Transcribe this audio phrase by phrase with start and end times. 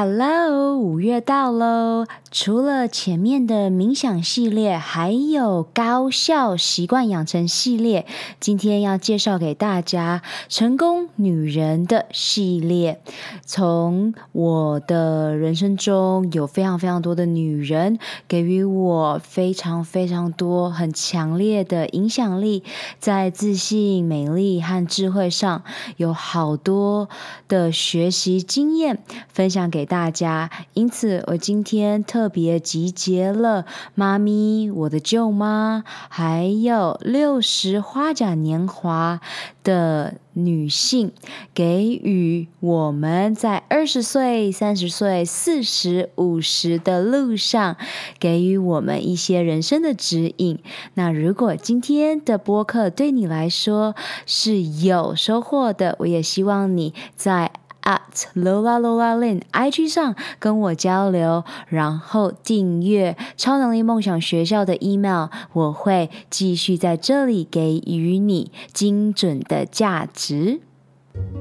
[0.00, 2.06] Hello，五月到喽！
[2.30, 8.06] 除了前面的冥想系列，还有高效习惯养成系列，
[8.38, 13.00] 今天要介绍给大家成功女人的系列。
[13.44, 22.62] 从我的人生中，有非常非常多的女人给予我非常非常多很强烈的影响力，
[23.00, 25.64] 在自信、美丽和智慧上
[25.96, 27.08] 有好多
[27.48, 29.02] 的学习经验
[29.32, 29.87] 分享给。
[29.88, 33.64] 大家，因此我今天特别集结了
[33.94, 39.20] 妈咪、我的舅妈，还有六十花甲年华
[39.64, 41.12] 的女性，
[41.54, 47.76] 给予我们在二十岁、三十岁、四十五十的路上，
[48.20, 50.58] 给予我们一些人生的指引。
[50.94, 53.94] 那如果今天的播客对你来说
[54.26, 57.50] 是有收获的，我也希望你在。
[57.88, 70.60] At Lola Lola Lin IG 上跟我交流，然后订阅超能力梦想学校的 email，我会继续在这里给予你精准的价值。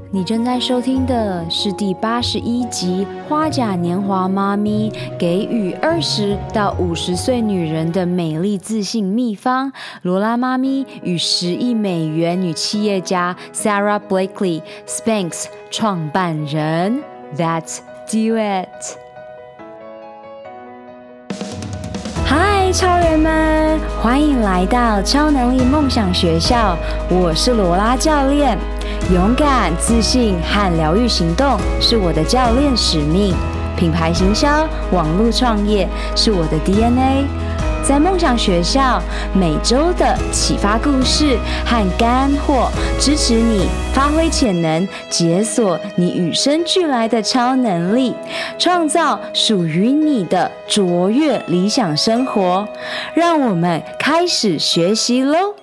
[0.10, 9.70] 你正在收听的是第八十一集《花甲年华妈咪给予二十到五十岁女人的美丽自信秘方》，
[10.04, 17.04] 罗拉妈咪与十亿美元女企业家 Sarah Blakely Spanx 创办人。
[17.36, 19.07] ，That's do it！
[22.72, 26.78] 超人们，欢迎来到超能力梦想学校，
[27.10, 28.58] 我是罗拉教练。
[29.12, 33.34] 勇敢、自信和疗愈行动是我的教练使命，
[33.78, 37.26] 品牌行销、网络创业是我的 DNA。
[37.88, 39.02] 在梦想学校，
[39.34, 48.14] 每周的启发故事和干货，支持你发挥潜能，解锁你与生俱来的超能力，
[48.60, 52.68] 创造属于你的卓越理想生活。
[53.14, 55.56] 让我们开始学习喽！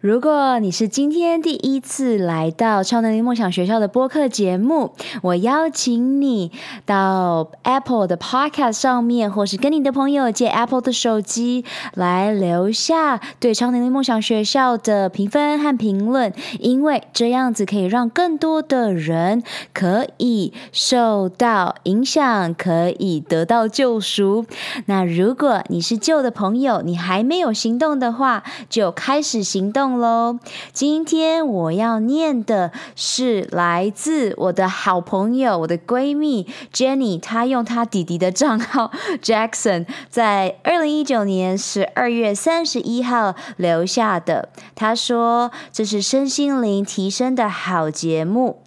[0.00, 4.92] 如果你是今天第一次来到超能力梦想学校的播客节目，
[5.22, 6.52] 我邀请你
[6.86, 11.64] 到 Apple 的 Podcast 上面，或是跟你的朋友借 Apple 的手机
[11.94, 19.42] 来留下对超能力梦想学校的评分和评论，因为这样子可以让更多的人
[19.74, 24.46] 可以受到影响，可以得到救赎。
[24.86, 29.88] 那如果你是旧的朋友，你还没有行动的话，就开始行动。
[29.98, 30.38] 喽，
[30.72, 38.90] 今天我要念的是来自我的好朋友，我的闺蜜 Jenny，她用她弟弟的账号
[39.22, 44.48] Jackson 在二零一九年十二月三十一号留下的。
[44.74, 48.62] 她说：“这是身心灵提升的好节目。”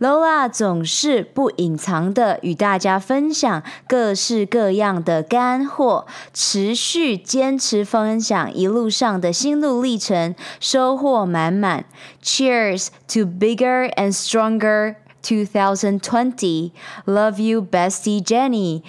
[0.00, 11.84] Lola 总是不隐藏的与大家分享各式各样的干货，持续坚持分享一路上的心路历程，收获满满。
[12.22, 16.72] Cheers to bigger and stronger 2020.
[17.04, 18.82] Love you, bestie Jenny.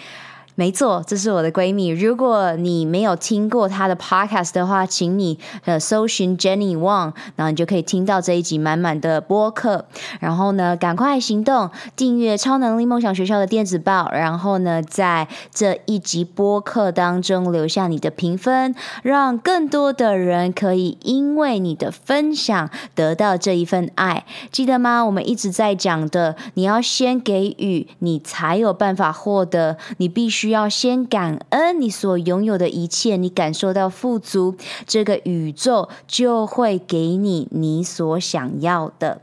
[0.61, 1.87] 没错，这是我的闺蜜。
[1.87, 9.85] 如果你没有听过她的 podcast 的话，请你呃搜寻 Jenny Wang，然后你就可以听到这一集满满的播客。
[10.19, 14.11] 然后呢，赶快行动，订阅超能力梦想学校的电子报。
[14.11, 24.25] 然后呢，在这一集播客当中留下你的评分，让更多的人可以因为你的分享得到这一份爱。
[24.51, 25.03] 记得吗？
[25.03, 29.77] 我们一直在讲的，你要先给予，你才有办法获得。
[29.97, 30.50] 你必须。
[30.51, 39.21] 要先感恩你所拥有的一切，你感受到富足，这个宇宙就会给你你所想要的。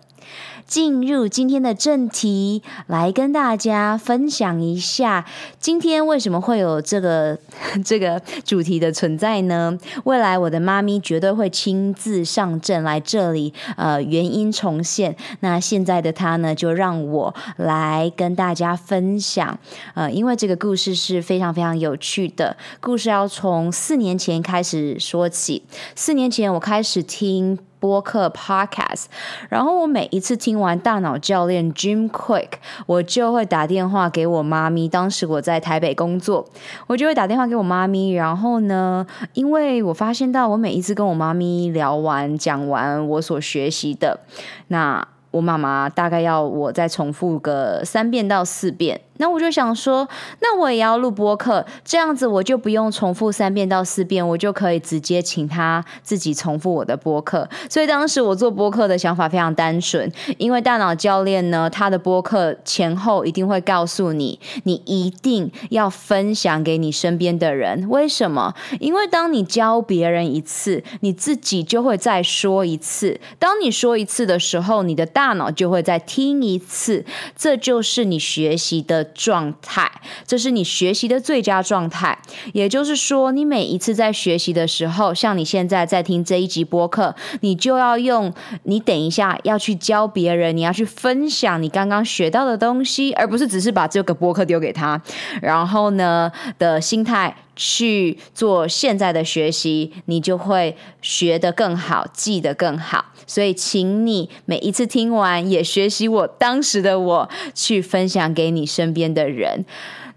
[0.69, 5.25] 进入今天的正题，来跟大家分享一下，
[5.59, 7.39] 今天为什么会有这个
[7.83, 9.79] 这个主题的存在呢？
[10.05, 15.17] 未来我的妈咪绝对会亲自上阵来这里，呃，原因重现。
[15.41, 19.59] 那现在的她呢，就让我来跟大家分享，
[19.95, 25.63] 呃，因为这个故事是非常非常有趣的，故事要从四年前开始说起。
[25.95, 27.59] 四年前我开始听。
[27.81, 29.07] 播客 Podcast，
[29.49, 32.51] 然后我每一次听完大脑教练 Jim Quick，
[32.87, 34.89] 我就会打电话给我妈咪。
[34.89, 36.49] 当时我在台北工作，
[36.87, 38.11] 我就会打电话给我妈咪。
[38.11, 44.21] 然后呢，因为我发现到我每一次跟我妈咪聊完、讲完我所学习的，
[44.69, 49.01] 那我妈妈大概要我再重复个三遍到四遍。
[49.19, 50.09] 那我就想说，
[50.41, 57.49] 那我也要录播客，这样子我就不用重复三遍到四遍，我就可以直接请他自己重复我的播客。
[57.69, 67.89] 所以当时我做播客的想法非常单纯，因为大脑教练呢，他的播客前后一定会告诉你，你一定要分享给你身边的人。
[67.89, 68.55] 为什么？
[68.81, 73.21] 因为当你教别人一次，你自己就会再说一次。
[73.39, 77.05] 当你说一次的时候，你的大脑就会再听一次。
[77.37, 79.91] 这就是你学习的状态，
[80.27, 82.19] 这是你学习的最佳状态。
[82.53, 88.33] 也就是说，你每一次在学习的时候，像你现在在听这一集播客，你就要用
[88.65, 95.01] 你等一下要去教别人，你要去分享你刚刚学到的东西，而不是只是把这个播客丢给他，
[95.43, 103.07] 然后呢的心态去做现在的学习，你就会学得更好，记得更好。
[103.27, 109.67] 所以，请你每一次听完，也学习我当时的我，去分享给你身边的人。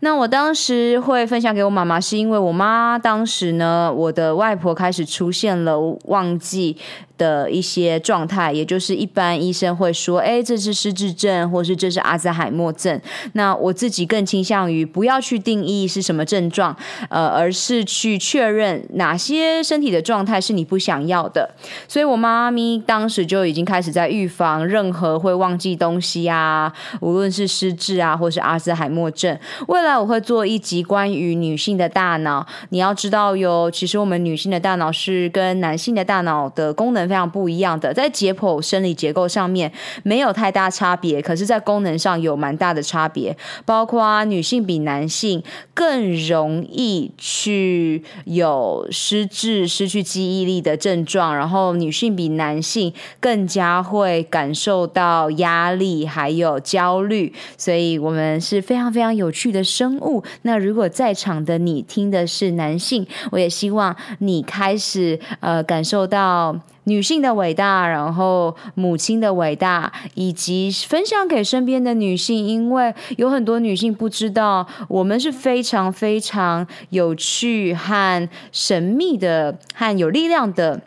[0.03, 6.77] 那我当时会分享给我妈妈，是因为我妈当时呢，我的外婆开始出现了忘记
[7.21, 12.99] 的一些状态，也就是一般医生会说，哎，这是失智症，或是这是阿兹海默症。
[13.33, 16.75] 那我自己更倾向于不要去定义是什么症状，
[17.09, 21.47] 呃，而是去确认哪些身体的状态是你不想要的。
[21.87, 29.37] 所以我妈咪当时就已经开始在预防任何会忘记东西啊，无论是失智啊，或是阿兹海默症。
[29.67, 39.69] 未来我会做一集关于女性的大脑，你要知道哟，其实我们女性的大脑是跟男性的大脑的功能非常不一样的，在解剖生理结构上面
[40.03, 43.35] 没有太大差别，可是，在功能上有蛮大的差别。
[43.65, 45.43] 包括女性比男性
[45.73, 57.33] 更容易去有失智、失去记忆力的症状，然后女性比男性更加会感受到压力还有焦虑。
[57.57, 60.23] 所以，我们是非常非常有趣的生物。
[60.43, 66.55] 那如果在场的你听的是男性，我也希望你开始呃感受到。
[66.85, 80.81] 女性的伟大，然后母亲的伟大，以及分享给身边的女性，因为有很多女性不知道，我们是非常非常有趣和神秘的，和有力量的。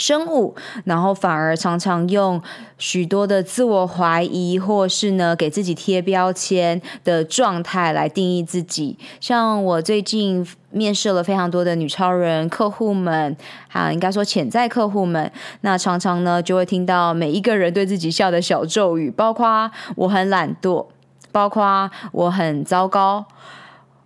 [0.00, 0.54] 生物，
[0.84, 2.40] 然后反而常常用
[2.78, 8.98] 许多的自我怀疑，或是呢给自己贴标签的状态来定义自己。
[9.20, 13.36] 像我最近面试了非常多的女超人客户们，
[13.68, 15.30] 哈，应该说潜在客户们，
[15.60, 20.86] 那常常呢就会听到每一个人对自己下的小咒语，包括我很懒惰，
[21.30, 23.26] 包括我很糟糕。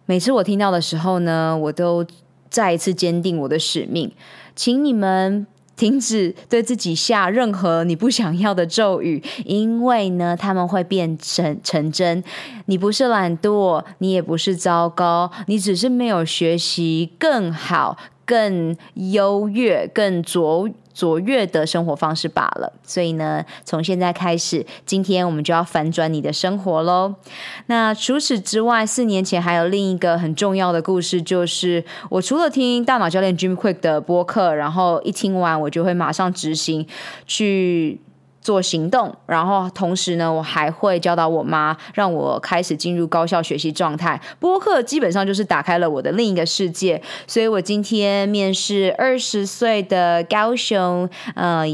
[0.07, 2.05] 每次我听到的时候呢，我都
[2.51, 4.11] 再一次坚定我的使命，
[4.57, 5.47] 请你们。
[5.77, 12.23] 停止对自己下任何你不想要的咒语，因为呢，他们会变成成真。
[12.67, 20.69] 你不是懒惰，你也不是糟糕，你只是没有学习更好、更优越、更卓。
[20.95, 27.17] 卓越的生活方式罢了，所以呢，从现在开始，今天我们就要反转你的生活喽。
[27.67, 36.87] 那除此之外，四年前还有另一个很重要的故事，就是我除了听大脑教练 Jim Quick 的播客，然后一听完我就会马上执行
[37.27, 38.01] 去。
[38.45, 44.21] 做行动，然后同时呢，我还会教导我妈，让我开始进入高效学习状态。
[44.39, 51.65] 播客基本上就是打开了我的另一个世界，所以我今天面试二十岁的高雄呃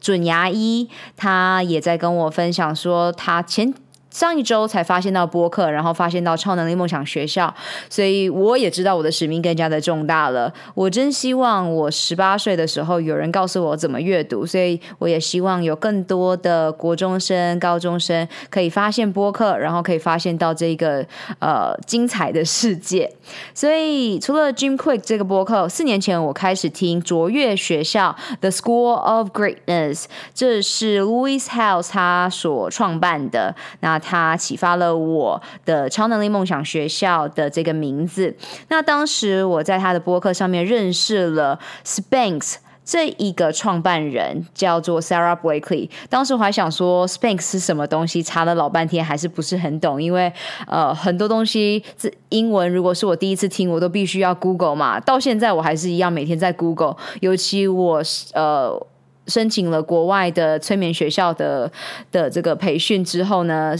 [0.00, 3.74] 准牙医，他也在跟我分享说他前。
[4.10, 7.54] 上一周才发现到播客，然后发现到超能力梦想学校，
[7.88, 10.52] 所以我也知道我的使命更加的重大了。
[10.74, 21.06] 我真希望我十八岁的时候有人告诉我怎么阅读，所以我也希望有更多的国中生、高中生可以发现播客，然后可以发现到这个
[21.38, 23.08] 呃精彩的世界。
[23.54, 33.99] 所以除了 Jim Quick 这个播客，四年前我开始听卓越学校 The School of Greatness，这是 Louis Howes 他所创办的那。
[34.00, 38.34] 他启发了我的超能力梦想学校的这个名字。
[38.68, 45.88] 那当时我在他的播客上面认识了 Spanx 这一个创办人，叫做 Sarah Blakely。
[46.08, 50.32] 当时我还想说 Spanx 是什么东西，查了老半天还是不是很懂，因为
[50.66, 54.98] 呃很多东西这英文如果是我第一次听，我都必须要 Google 嘛。
[54.98, 58.02] 到现在我还是一样每天在 Google，尤其我
[58.34, 58.86] 呃。
[59.30, 61.70] 申请了国外的催眠学校的
[62.10, 63.74] 的这个培训之后呢，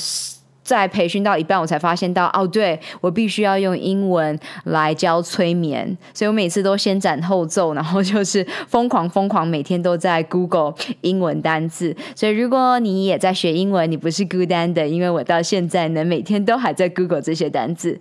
[0.62, 11.96] 在培训到一半，我才发现到哦，对，我必须要用英文来教催眠，所以我每次都先斩后奏，然后就是疯狂疯狂，每天都在 Google 英文单字。
[12.14, 17.98] 所以如果你也在学英文，你不是孤单的，因为我到现在呢，每天都还在 Google 这些单字。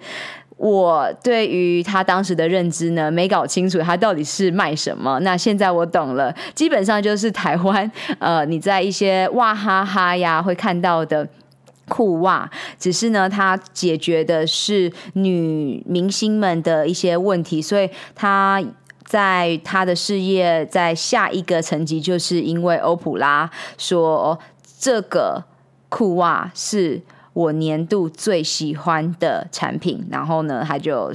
[0.59, 5.17] 我对于他当时的认知呢，没搞清楚他到底是卖什么。
[5.21, 7.89] 那现在我懂了，基本上就是台湾，
[8.19, 11.25] 呃，你在一些哇哈哈呀会看到的
[11.87, 18.61] 裤袜，只是呢，他解决的是女明星们的一些问题，所以他
[19.05, 24.37] 在他的事业在下一个层级，就是因为欧普拉说
[24.77, 25.45] 这个
[25.87, 27.01] 裤袜是。
[27.39, 31.09] 我年度最喜欢的产品，然后呢，他就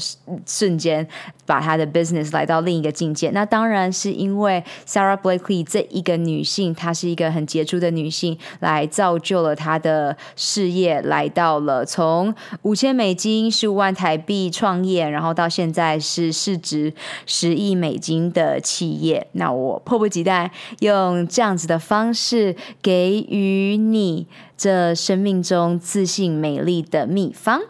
[0.47, 1.07] 瞬间
[1.45, 3.29] 把他的 business 来到另一个境界。
[3.33, 16.95] 那当然是因为 Sarah Blakely 这一个女性，她是一个很杰出的女性，来造就了她的事业，来到了从五千美金、十五万台币创业，然后到现在是市值
[17.27, 19.27] 十亿美金的企业。
[19.33, 24.27] 那我迫不及待用这样子的方式给予你。
[24.65, 27.61] 这生命中自信美丽的秘方。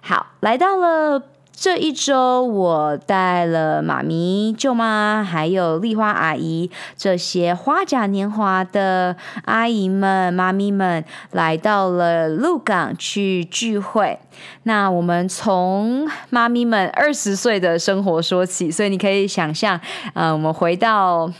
[0.00, 9.14] 好，来到了这一周，我带了妈咪、舅妈，还有丽花阿姨这些花甲年华的
[9.44, 14.18] 阿姨们、妈咪们，来到了鹿港去聚会。
[14.64, 19.80] 那我们从妈咪们二十岁的生活说起，所以你可以想象，
[20.14, 21.32] 呃，我们回到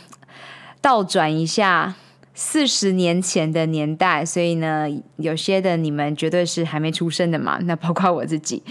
[0.79, 1.95] 倒转一下。
[2.39, 7.57] 四十年前的年代，所以呢，有些的你们绝对是还没出生的嘛。
[7.65, 8.61] 那包括我自己，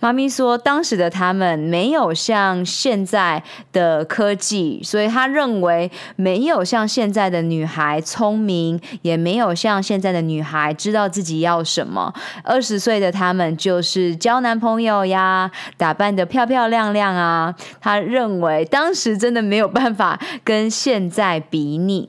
[0.00, 3.42] 妈咪说，当时的他们没有像现在
[3.74, 12.14] 的科技，所以他认为没有像现在的女孩聪明，也没有像现在的女孩知道自己要什么。
[12.42, 17.54] 二十岁的他们就是交男朋友呀，打扮得漂漂亮亮啊。
[17.82, 22.08] 他认为当时真的没有办法跟现在比拟。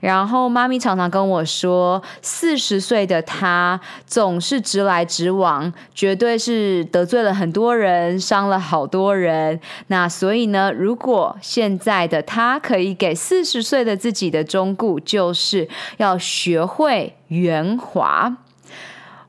[0.00, 9.60] 然后妈咪常常跟我说，四十岁的她总是直来直往，绝对是得罪了很多人，伤了好多人。
[9.88, 18.36] 那所以呢，如果现在的她可以给四十岁的自己的忠告，就是要学会圆滑。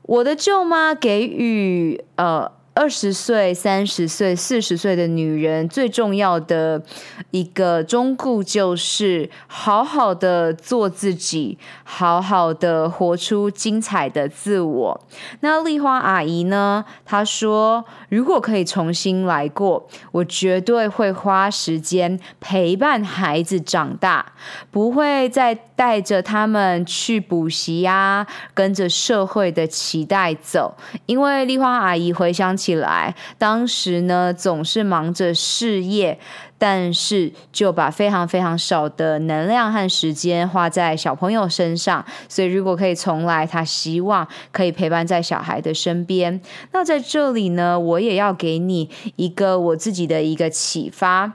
[0.02, 2.50] 我的舅妈给予呃。
[2.74, 6.82] 二十岁、三十岁、四十岁的女人最重要的
[7.30, 15.00] 一个忠告就是好好的做自己，好好的活出精彩的自我。
[15.40, 16.84] 那丽花阿姨呢？
[17.04, 24.32] 她说：“如果可以重新来过，我绝对会花时间陪伴孩子长大，
[24.70, 30.74] 不会再带着他们去补习呀，跟着社会的期待走。
[31.04, 36.18] 因为丽花阿姨回想起来，当时呢，总是忙着事业，
[36.56, 42.04] 但是就把非常非常少的能量和时间花在小朋友身上。
[42.28, 46.40] 所以如果可以重来，他希望可以陪伴在小孩的身边。
[46.70, 51.32] 那在这里呢，我也要给你一个我自己的一个启发。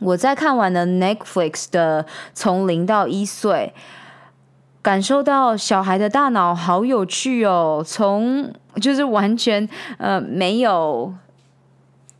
[0.00, 3.72] 我在看完了 Netflix 的《从零到一岁》，
[4.86, 8.48] 感受到小孩的大脑好有趣哦，从
[8.80, 11.12] 就是完全呃没有。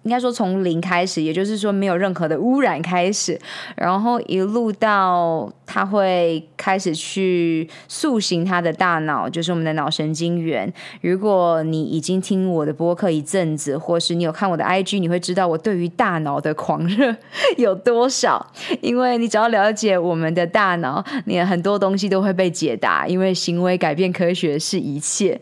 [0.02, 3.40] 应该说从零开始，也就是说没有任何的污染开始，
[3.76, 10.73] 然后一路到他会开始去塑形他的大脑，就是我们的脑神经元。
[11.00, 17.14] 如果你已经听我的播客一阵子，或是你有看我的 IG，你会知道我对于大脑的狂热
[17.58, 18.46] 有多少。
[18.80, 23.06] 因为你只要了解我们的大脑，你很多东西都会被解答。
[23.06, 25.40] 因为行为改变科学是一切，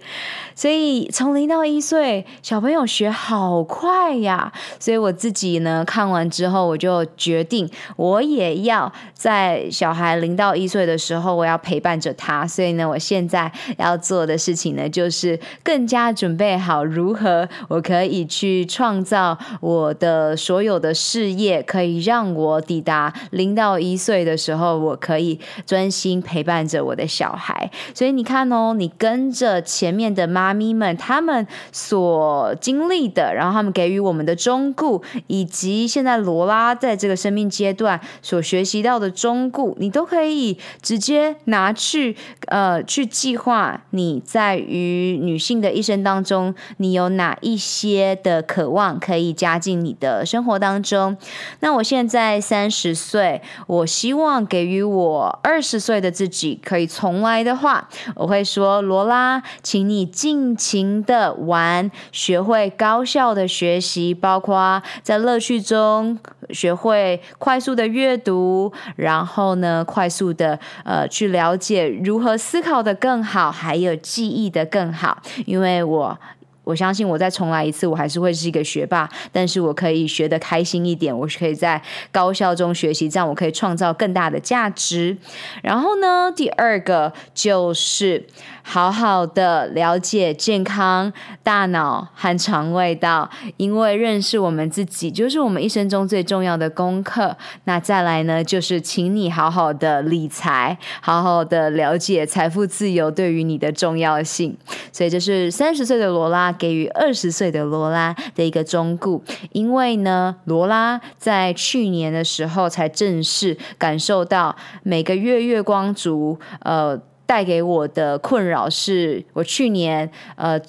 [0.55, 4.53] 所以从零到一岁，小朋友学好快呀。
[4.79, 12.47] 所以我自己呢，看完之后，我就决定，我也要在小孩零到一岁的时候，我要陪伴着他。
[12.47, 27.71] 所以呢，我现在要做的事情呢，就是更加准备好如何我可以去创造我的所有的事业，可以让我抵达零到一岁的时候，我可以专心陪伴着我的小孩。
[27.95, 42.15] 所以你看哦，你跟着前面的妈咪们，他们所经历的，然后他们给予我们的忠顾，以及现在罗拉在这个生命阶段所学习到的忠顾，你都都可以直接拿去
[42.49, 51.17] 呃去计划你在于女性的一生当中，你有哪一些的渴望可以加进你的生活当中。
[51.61, 66.19] 那我现在三十岁，我希望给予我二十岁的自己可以重来的话，我会说：罗拉，请你尽情的玩，学会高效的学习，包括在乐趣中
[66.51, 76.19] 学会快速的阅读，然后呢，快速的呃去了解如何思考的更好，还有记忆的更好，因为我。
[76.65, 81.81] 我相信我再重来一次，我还是会是一个学霸，但是我可以学得开心一点，我可以在
[82.11, 85.17] 高效中学习，这样我可以创造更大的价值。
[85.63, 88.27] 然后呢，第二个就是。
[88.67, 93.29] 好好的了解健康大脑和肠胃道，
[93.59, 97.37] 因为认识我们自己就是我们一生中最重要的功课。
[97.65, 104.57] 那再来呢，就是请你好好的理财，好好的了解财富自由对于你的重要性。
[104.91, 109.21] 所以这是三十岁的罗拉给予二十岁的罗拉的一个忠告。
[109.53, 117.01] 因为呢，罗拉在去年的时候才正式感受到每个月月光族，呃。
[117.27, 120.61] 带给我的困扰是，我去年呃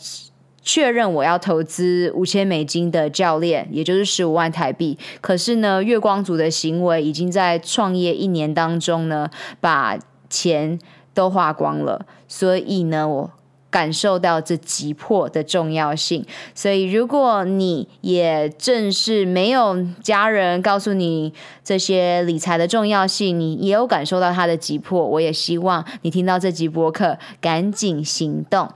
[0.61, 4.97] 确认我要投资五千美金的教练，也就是十五万台币。
[5.19, 9.99] 可是呢，月光族的行为已经在创业一年当中呢，把
[10.29, 10.79] 钱
[11.13, 12.05] 都花光了。
[12.29, 13.31] 所以呢，我。
[13.75, 28.71] 感受到这急迫的重要性，所以如果你也正是没有家人告诉你这些理财的重要性，你也有感受到它的急迫，我也希望你听到这集播客赶紧行动。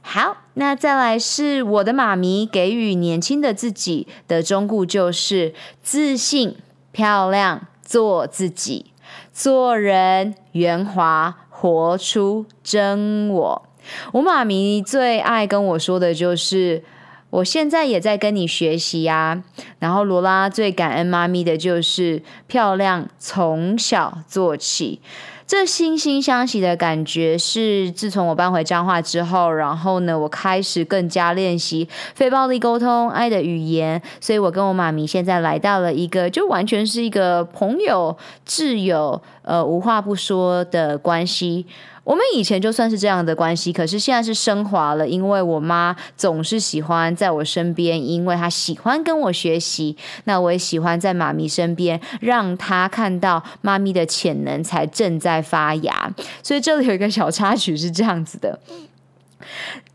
[0.00, 6.54] 好，那再来是我的妈咪给予年轻的自己的忠告，就是自信、
[6.92, 8.92] 漂亮、做自己，
[9.32, 13.65] 做人圆滑，活出真我。
[14.12, 16.82] 我妈咪最爱跟我说的就是，
[17.30, 19.42] 我现在也在跟你学习呀。
[19.78, 25.00] 然后罗拉最感恩妈咪的就是漂亮，从小做起。
[25.48, 34.02] 这惺惺相惜的感觉是自从我搬回彰化之后，然后呢，我开始更加练习非暴力沟通、爱的语言。
[34.20, 41.64] 所以我跟我妈咪现在来到了一个，就完全是一个朋友、挚友，呃，无话不说的关系。
[42.06, 49.96] 我们以前就算是这样的关系，可是现在是升华了，因为我妈总是喜欢在我身边，因为她喜欢跟我学习。
[50.22, 56.14] 那我也喜欢在妈咪身边，让她看到妈咪的潜能才正在发芽。
[56.44, 58.60] 所以这里有一个小插曲是这样子的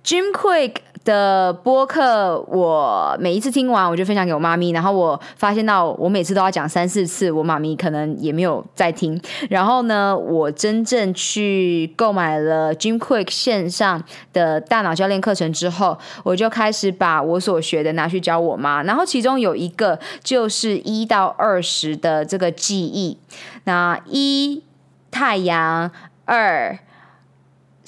[0.03, 0.91] ，Jim Quick。
[1.03, 4.70] 的播客，我每一次听完，我就分享给我妈咪。
[4.72, 9.20] 然后我发现到，我每次都要讲三四次，我妈咪可能也没有在听。
[9.50, 18.83] 然后呢，我真正去购买了 Jim Quick 线上的大脑教练课程之后，我就开始把我所学的拿去教我妈。
[18.83, 23.18] 然后其中有一个就是一到二十的这个记忆。
[23.64, 24.64] 那一
[25.09, 25.90] 太阳，
[26.25, 26.77] 二。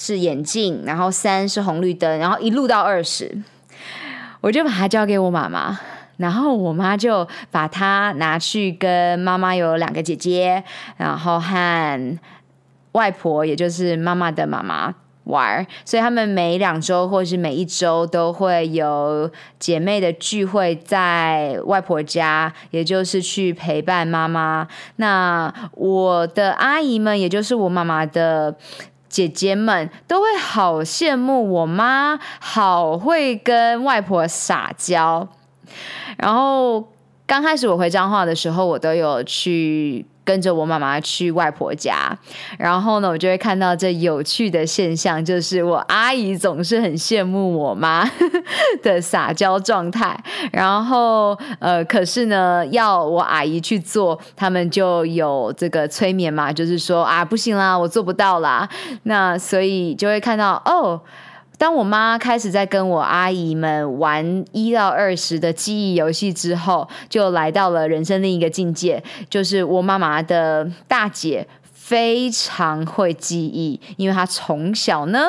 [0.06, 3.42] 是眼镜，然后三是红绿灯，然后一路到二十，
[4.42, 5.80] 我就把它交给我妈妈，
[6.18, 10.62] 然后我妈就把它拿去跟妈妈有两个姐姐，
[10.98, 12.20] 然后和
[12.92, 24.68] 外婆，也就是妈妈的妈妈玩，所以他们每两周或是每一周都会有姐妹的聚会在外婆家，也就是去陪伴妈妈。
[24.98, 28.58] 那我的阿姨们，也就是我妈妈的。
[29.14, 35.28] 姐姐们都会好羡慕我妈，好会跟外婆撒娇。
[36.18, 36.84] 然后
[37.28, 40.08] 刚开始我回彰化的时候，我都有去。
[40.26, 42.18] 跟着我妈妈去外婆家，
[42.58, 48.10] 然后呢，我就会看到这有趣的现象，就是我阿姨总是很羡慕我妈
[48.82, 50.18] 的撒娇状态，
[50.52, 58.68] 然后呃，可是呢，要我阿姨去做，他们就有这个催眠嘛，就是说啊，不行啦，我做不到啦，
[59.04, 61.02] 那所以就会看到哦。
[61.64, 75.20] 当我妈开始在跟我阿姨们玩一到二十的记忆游戏之后，就来到了人生另一个境界，就是我妈妈的大姐非常会记忆，因为她从小呢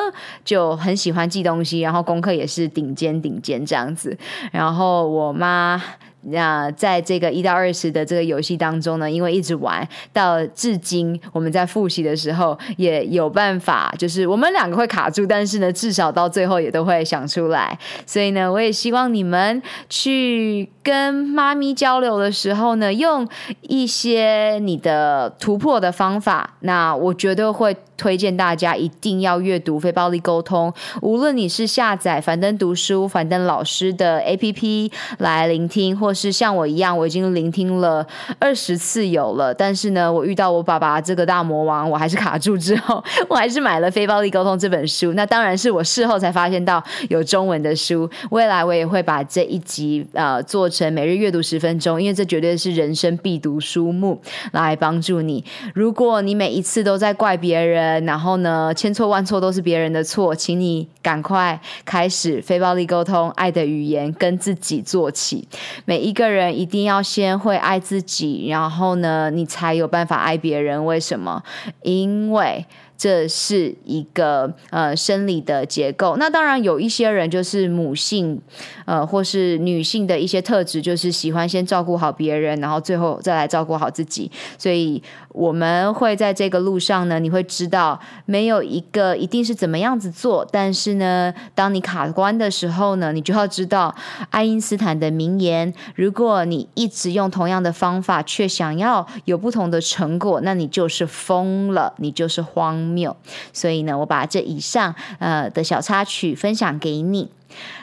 [0.43, 4.17] 就很喜欢记东西，然后功课也是顶尖顶尖这样子。
[4.51, 5.81] 然后我妈
[6.29, 17.77] 那在这个一到二十的这个游戏当中呢，因为一直玩到至今，我们在复习的时候也有办法，就是我们两个会卡住，但是呢，至少到最后也都会想出来。
[18.05, 23.27] 所以呢，我也希望你们去跟妈咪交流的时候呢，用
[23.61, 26.55] 一些你的突破的方法。
[26.61, 27.75] 那我觉得会。
[27.97, 38.07] 推荐大家一定要阅读非暴力沟通，无论你是下载樊登读书、樊登老师的 APP 来聆听，或是像我一样，我已经聆听了
[38.39, 45.13] 二十次有了，但是呢，我遇到我爸爸这个大魔王，我还是卡住之后，我还是买了《非暴力沟通》这本书。
[45.13, 54.21] 那当然是我事后才发现到有中文的书，未来我也会把这一集呃做成每日阅读十分钟，因为这绝对是人生必读书目，
[54.53, 55.43] 来帮助你。
[55.73, 65.47] 如果你每一次都在怪别人，然后呢，千错万错都是别人的错，请你赶快开始非暴力沟通，爱的语言跟自己做起。
[65.85, 70.85] 每一个人一定要先会爱自己，然后呢，你才有办法爱别人。
[70.85, 71.41] 为什么？
[71.81, 72.65] 因为。
[72.97, 76.15] 这是一个呃生理的结构。
[76.15, 78.41] 那当然有一些人就是母性，
[78.85, 84.31] 呃，或是女性的一些特质，就是喜欢先照顾好别人，然后最后再来照顾好自己。
[84.57, 85.03] 所以
[85.35, 90.47] 我们会在这个路上呢，你会知道没有一个一定是怎么样子做。
[90.49, 93.93] 但是呢，当你卡关的时候呢，你就要知道
[94.29, 102.85] 爱因斯坦的名言：如果你一直用同样的方法，却想要有不同的成果，那你就是疯了，你就是荒。
[102.95, 103.15] 谬，
[103.51, 107.29] 所以呢，我把这以上呃的小插曲分享给你。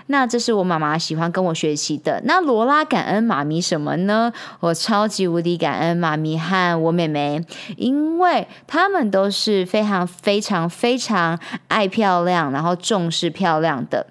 [0.07, 2.21] 那这是我妈妈喜欢跟我学习的。
[2.25, 4.33] 那罗拉感恩妈咪什么呢？
[4.61, 7.45] 我超级无敌感恩妈咪和我妹妹，
[7.77, 14.07] 因为她们都是非常非常非常爱漂亮，然后重视漂亮的。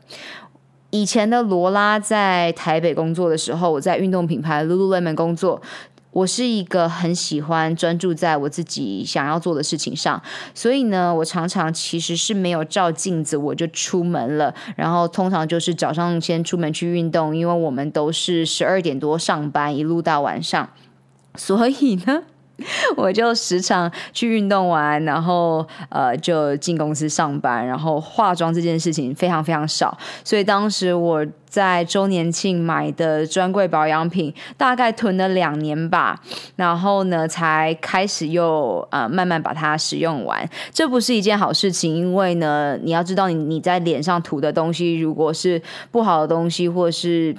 [0.90, 5.62] 以前的罗拉在台北工作的时候，我在运动品牌 Lululemon 工作。
[6.12, 10.22] 我是一个很喜欢专注在我自己想要做的事情上，
[10.54, 20.70] 所以呢，我常常其实是没有照镜子我就出门了，然后通常就是早上先出门去运动，因为我们都是十二点多上班，一路到晚上，
[21.36, 22.24] 所以呢。
[22.98, 36.22] 我就时常去运动完，然后呃就进公司上班，然后化妆这件事情非常非常少，所以当时我在周年庆买的专柜保养品大概囤了两年吧，
[36.56, 40.50] 然后呢才开始又呃慢慢把它使用完。
[40.72, 47.36] 这不是一件好事情，因为呢你要知道你你在脸上涂的东西如果是不好的东西，或是。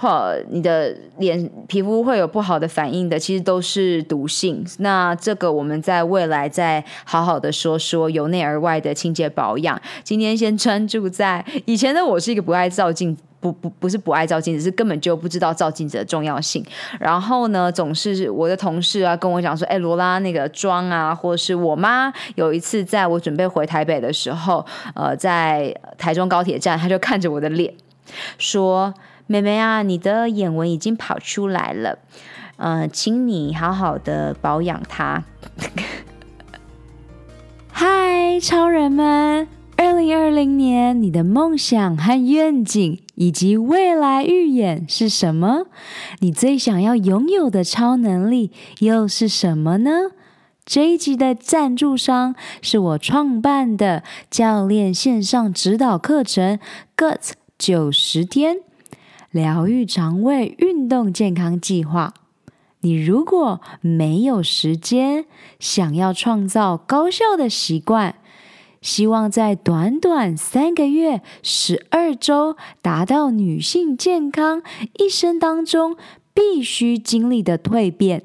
[0.00, 4.64] 或你的脸皮肤会有不好的反应的，其实都是毒性。
[4.78, 9.80] 那这个我们在未来再好好的说说由内而外的清洁保养。
[10.04, 16.64] 今天先专注在以前的我是一个不爱照镜，不不不是不爱照镜子，是根本就不知道照镜子的重要性。
[17.00, 27.74] 然后呢，总是我的同事啊跟我讲说，哎，罗拉那个妆啊，或者是我妈有一次在我准备回台北的时候，呃，在台中高铁站，她就看着我的脸
[28.38, 28.94] 说。
[29.30, 31.98] 妹妹啊，你的眼纹已经跑出来了，
[32.56, 35.22] 呃，请你好好的保养它。
[37.70, 39.46] 嗨，超人们！
[39.76, 45.66] 二零二零年你的梦想和愿景以及未来预演是什么？
[46.20, 49.90] 你最想要拥有的超能力又是什么呢？
[50.64, 56.58] 这一集的赞助商是我创办的教练线上指导课程
[56.96, 58.60] GUTS 九十天。
[59.30, 62.14] 疗愈肠胃运动健康计划。
[62.80, 65.26] 你如果没有时间，
[65.58, 68.14] 想要创造高效的习惯，
[68.80, 74.62] 希望在短短三个月、十二周达到女性健康
[74.98, 75.96] 一生当中
[76.32, 78.24] 必须经历的蜕变。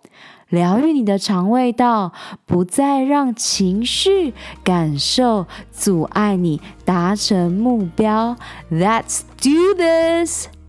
[0.51, 2.13] 疗愈你的肠胃道，
[2.45, 8.37] 不再让情绪感受阻碍你达成目标。
[8.69, 10.60] Let's do this.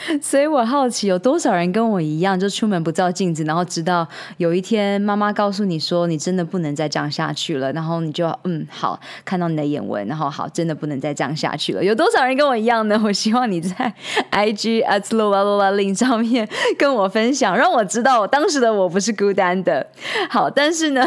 [0.22, 4.06] 所以我好奇，有多少人跟我一样，就出门不照镜子，然后直到
[4.38, 11.84] 有一天妈妈告诉你说，你真的不能再这样下去了，然后你就嗯好，看到你的眼纹，然后好，真的不能再这样下去了。
[11.84, 13.00] 有多少人跟我一样呢？
[13.04, 13.92] 我希望你在
[14.32, 19.86] IG at Lola Lola Lin 上面跟我分享，让我知道我当时的我不是孤单的。
[20.28, 21.04] 好，但是呢，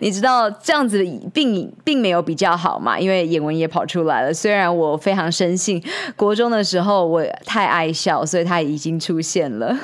[0.00, 4.34] 你知道这样子并并没有比较好嘛，因为眼纹也跑出来了。
[4.34, 5.82] 虽然我非常深信，
[6.16, 8.15] 国中的时候我太爱笑。
[8.24, 9.76] 所以他已经出现了。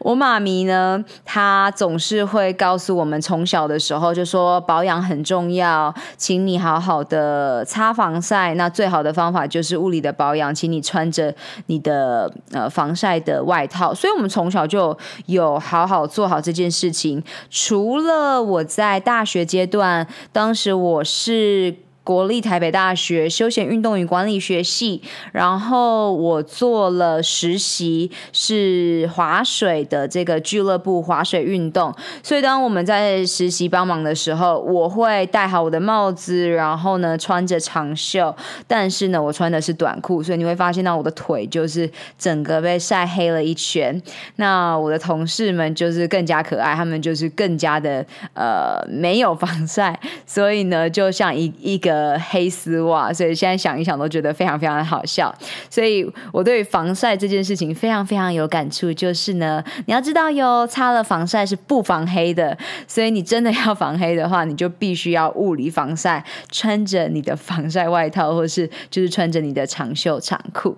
[0.00, 8.54] 我妈咪呢，她总是会告诉我们，从小的时候就说保养很重要，请你好好的擦防晒。
[8.54, 11.34] 那最好的方法就是物理的保养，请你穿着
[11.66, 13.94] 你的呃防晒的外套。
[13.94, 17.22] 所以我们从小就有好好做好这件事情。
[17.48, 21.83] 除了我在大学阶段，当时我是。
[22.04, 25.00] 国立台北大学休闲运动与管理学系，
[25.32, 31.94] 然后我做了实习，是划水的这个俱乐部划水运动。
[32.22, 38.36] 所以当我们在实习帮忙的时候，我会戴好我的帽子，然后呢穿着长袖，
[38.66, 43.98] 但是呢我穿的是短裤，所以你会发现到我的腿就是整个被晒黑了一圈。
[44.36, 51.93] 那我的同事们就是更加可爱，他们就是更加的呃没有防晒，所以呢就像一一个。
[51.94, 55.32] 呃，黑丝袜，所以现在想一想都觉得非常非常好笑。
[55.70, 70.76] 所以我对防晒这件事情非常非常有感触，就是呢，你要知道哟，擦了防晒是不防黑的，所以你真的要防黑的话，你就必须要物理防晒，穿着你的防晒外套，或是就是穿着你的长袖长裤。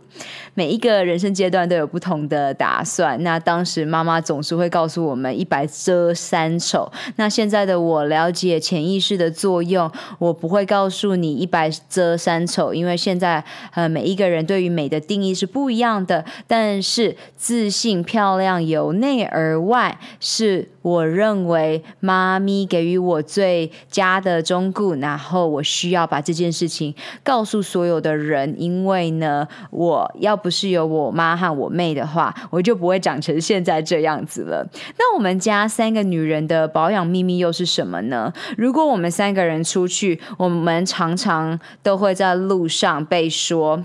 [0.53, 3.23] 每一个人生阶段都有不同的打算。
[3.23, 6.93] 那当时妈妈总是会告诉我们“一白遮三丑”。
[7.17, 11.06] 那现在的我了解潜意识的作用，我不会告诉。
[11.07, 26.93] 祝你一白遮三丑，因为现在呃每一个人对于美的定义是不一样的，但是自信漂亮由内而外是我认为妈咪给予我最佳的忠告，然后我需要把这件事情
[27.23, 34.69] 告诉所有的人，因为呢，我要不是有我妈和我妹的话，我就不会长成现在这样子了。
[34.99, 38.33] 那我们家三个女人的保养秘密又是什么呢？
[38.59, 43.85] 如果我们三个人出去，我们常常都会在路上被说：“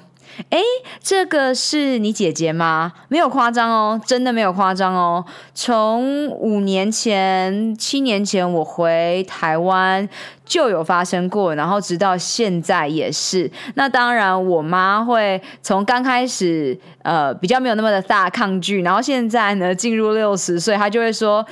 [0.49, 0.61] 诶，
[1.03, 5.25] 这个是你姐姐吗？”没有夸张哦，真的没有夸张哦。
[5.53, 10.07] 从五年前、七年前我回台湾
[10.45, 13.51] 就有发生过，然后直到现在也是。
[13.75, 21.45] 那当然，我妈会从刚开始呃比较没有那么的大抗拒，然后现在呢进入六十岁，她就会说。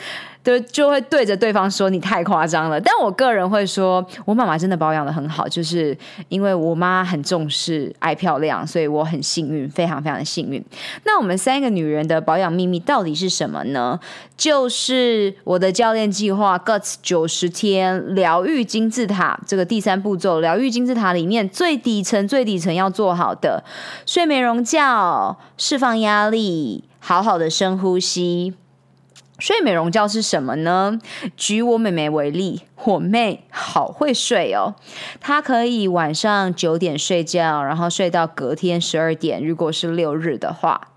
[0.49, 5.95] 就就会对着对方说，你太夸张了，但我个人会说，我妈妈真的保养得很好，就是
[6.27, 10.63] 因为我妈很重视爱漂亮，所以我很幸运，非常非常的幸运。
[11.03, 13.99] 那我们三个女人的保养秘密到底是什么呢？
[14.35, 23.63] 就是我的教练计划 Guts 九十天疗愈金字塔这个第三步骤，疗愈金字塔里面最底层最底层要做好的
[24.07, 28.55] 睡美容觉，释放压力，好好的深呼吸。
[29.39, 30.99] 睡美容觉是什么呢？
[31.35, 34.75] 举我妹妹为例，我妹好会睡哦，
[35.19, 40.89] 她可以晚上九点睡觉，然后睡到隔天十二点，如果是六日的话。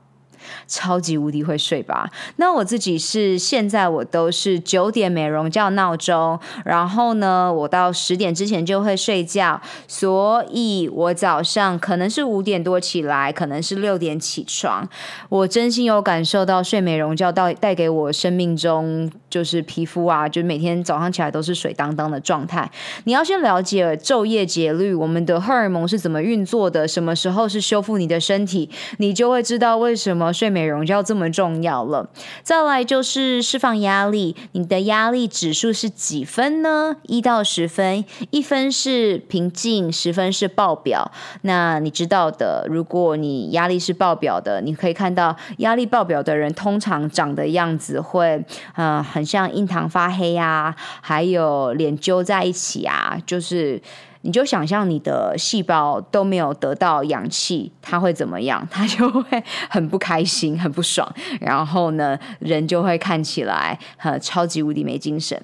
[0.66, 2.10] 超级无敌会睡吧？
[2.36, 14.88] 那我自己是现在我都是九点美容觉闹钟，然后呢，我到十点之前就会睡觉，所以我早上可能是五点多起来，可能是六点起床。
[15.28, 22.70] 我真心有感受到睡美容觉带带给我生命中就是皮肤啊，就每天早上起来都是水当当的状态。
[23.04, 32.08] 你要先了解昼夜节律，我们的荷尔蒙是怎么运作的，什么时候是修复你的身体，你就会知道为什么睡美容觉这么重要了。
[32.42, 36.96] 再来就是释放压力，你的压力指数是几分呢？
[37.02, 41.10] 一到十分，一分是平静，十分是爆表。
[41.42, 53.80] 那你知道的，如果你压力是爆表的，你可以看到压力爆表的人通常长的样子会，呃，很像印堂发黑啊，还有脸揪在一起啊，就是。
[54.22, 58.66] 你就想象你的细胞都没有得到氧气，它会怎么样？
[58.70, 61.06] 它就会很不开心、很不爽，
[61.40, 65.40] 然后呢，人就会看起来很超级无敌没精神。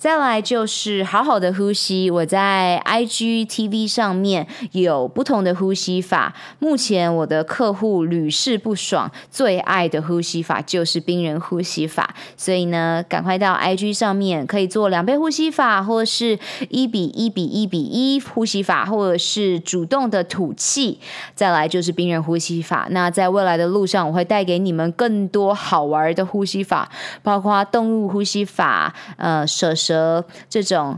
[0.00, 6.34] 再来就是好好的呼吸，我在 IGTV 上面有不同的呼吸法。
[6.58, 12.14] 目前我的客户屡试不爽，最爱的呼吸法就是冰人呼吸法。
[12.34, 16.38] 所以呢，赶快到 IG 上面可以做两倍呼吸法，或是
[16.70, 20.98] 一比一比一比一呼吸法，或者是主动的吐气。
[21.34, 22.86] 再来就是冰人呼吸法。
[22.88, 26.90] 那在未来的路上，我会带给你们更多好玩的呼吸法，
[27.22, 30.00] 包括动物呼吸法，呃，蛇蛇。
[30.00, 30.96] 的这种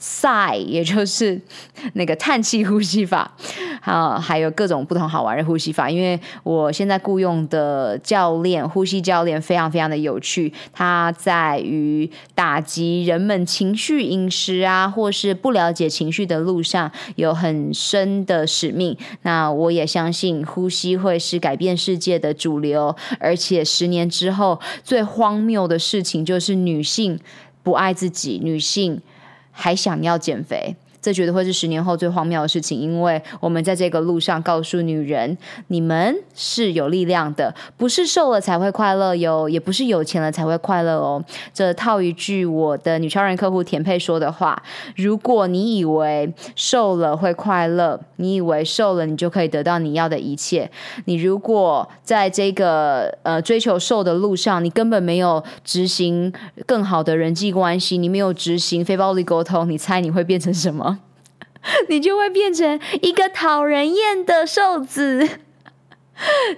[0.00, 1.40] sigh，也就是
[1.94, 3.34] 那个叹气呼吸法，
[3.80, 5.90] 啊，还有各种不同好玩的呼吸法。
[5.90, 18.96] 因为我现在雇佣的教练，呼吸教练非常非常的有趣，他在于打击人们情绪饮食啊，或是不了解情绪的路上有很深的使命。
[19.22, 27.18] 那我也相信呼吸会是改变世界的主流，而且十年之后最荒谬的事情就是女性。
[27.68, 29.02] 不爱自己，女性
[29.52, 30.74] 还想要减肥。
[31.08, 41.24] 这绝对会是十年后最荒谬的事情，因为我们在这个路上告诉女人，你们是有力量的，不是瘦了才会快乐哟，也不是有钱了才会快乐哦。
[41.54, 44.62] 这套一句我的女超人客户田佩说的话：
[44.96, 50.70] 如果你以为瘦了会快乐，你以为瘦了你就可以得到你要的一切，
[51.06, 56.30] 你如果在这个呃追求瘦的路上，你根本没有执行
[56.66, 60.97] 更好的人际关系，你没有执行非暴力沟通，你猜你会变成什么？
[61.88, 65.28] 你就会变成一个讨人厌的瘦子。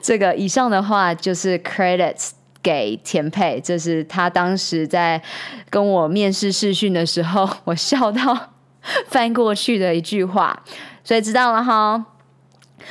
[0.03, 2.31] 这个以上的话就是 credits
[2.63, 5.23] 给田佩，这是他当时在
[5.69, 8.53] 跟我面试试训的时候，我笑到
[9.07, 10.63] 翻过去的一句话，
[11.05, 12.07] 所以知道了哈。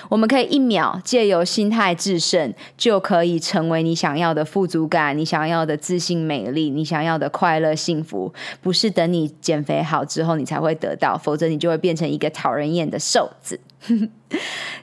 [0.07, 8.33] 我们可以一秒借由心态致胜，就可以成为你想要的富足感，你想要的自信、美丽，你想要的快乐、幸福。
[8.61, 13.59] 不是等你减肥好之后你才会得到，否则你就会变成一个讨人厌的瘦子。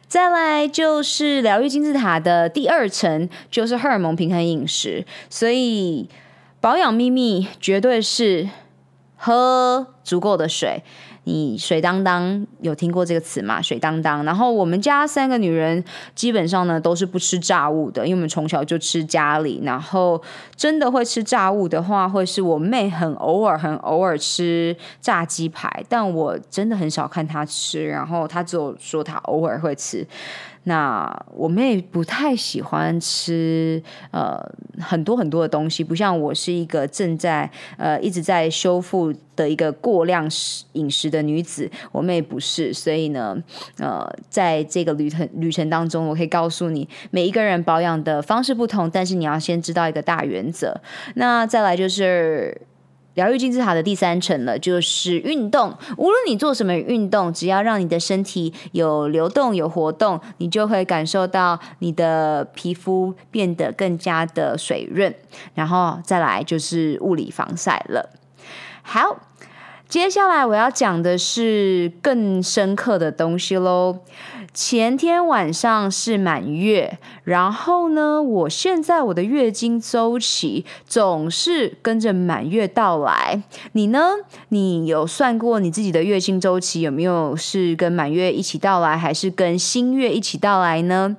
[0.09, 5.05] 再来就是疗愈金字塔的第二层，就是荷尔蒙平衡饮食。
[5.29, 6.09] 所以
[6.61, 8.49] 保养秘密绝对是
[9.17, 10.83] 喝足够的水。
[11.29, 13.61] 你水当当有听过这个词吗？
[13.61, 14.25] 水当当。
[14.25, 15.83] 然后我们家三个女人
[16.15, 19.61] 基本上呢都是不吃炸物的，因为我们从小就吃家里。
[19.65, 20.23] 然后
[20.55, 27.85] 真的会吃炸物的话，会是我妹很偶尔、很偶尔吃炸鸡排，但我真的很少看她吃。
[27.89, 30.07] 然后她只有说她偶尔会吃。
[30.67, 34.37] 那我妹不太喜欢吃呃
[34.81, 40.29] 很多很多的东西，不像我是一个正在呃一直在修复的一个过量
[40.73, 43.37] 饮食的女子，我妹不是，所以呢
[43.79, 50.81] 呃在这个旅程旅程当中，我可以告诉你，每一个人保养的方式不同，但是你要先知道一个大原则。
[51.15, 52.61] 那再来就是。
[53.17, 55.75] 疗愈金字塔的第三层了，就是运动。
[55.97, 65.15] 无论你做什么运动，只要让你的身体有流动、有活动，你就会感受到你的皮肤变得更加的水润。
[65.55, 68.11] 然后再来就是物理防晒了。
[68.83, 69.17] 好，
[69.89, 74.01] 接下来我要讲的是更深刻的东西喽。
[74.53, 83.43] 前天晚上是满月，然后呢，我现在我的月经周期总是跟着满月到来。
[83.73, 84.01] 你呢？
[84.51, 91.17] 你有算过你自己的月经周期有没有是跟满月一起到来，还是跟新月一起到来呢？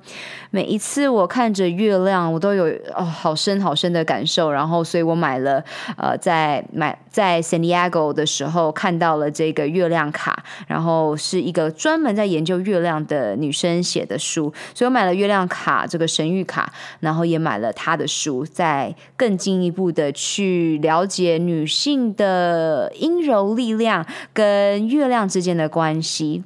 [0.50, 4.50] 每一次我看着月亮，我都有哦好深好深的感受。
[4.50, 5.62] 然后，所以我买了
[5.98, 8.72] 呃，在买在 San Diego 的时候。
[8.78, 26.44] 看到了这个月亮卡，然后是一个专门在研究月亮的女生写的书，所以我买了月亮卡这个神谕卡，然后也买了他的书，再更进一步的去了解女性的阴柔力量跟月亮之间的关系。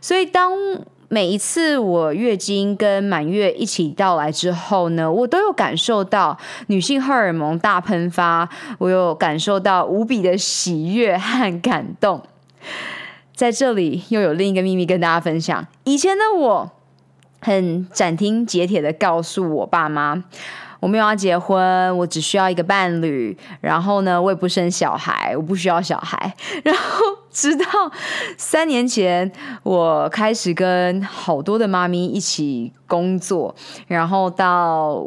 [0.00, 0.52] 所以当
[1.08, 8.46] 每一次我月经跟满月一起到来之后呢，我都有感受到女性荷尔蒙大喷发，
[8.78, 12.22] 我有感受到无比的喜悦和感动。
[13.34, 16.72] 在这里又有另一个秘密跟大家分享：以前的我
[17.40, 20.22] 很斩钉截铁的告诉我爸妈，
[20.80, 23.36] 我没有要结婚，我只需要一个伴侣。
[23.60, 26.34] 然后呢，我也不生小孩，我不需要小孩。
[26.64, 27.18] 然后。
[27.30, 27.64] 直到
[28.36, 29.30] 三年前，
[29.62, 33.54] 我开始跟好多的妈咪一起工作，
[33.86, 35.04] 然后到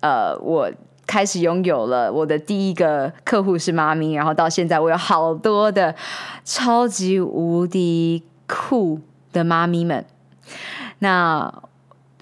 [0.00, 0.70] 呃，我
[1.06, 5.96] 开始拥有了我的第一个客户是妈咪，然后到现在我有好多的
[6.44, 9.00] 超级无敌酷
[9.32, 10.04] 的妈咪们。
[11.04, 11.52] 那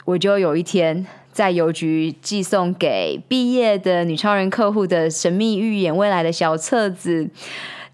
[0.05, 7.31] 我就有一天在邮局寄送给毕业的女超人客户的神秘预言未来的小册子。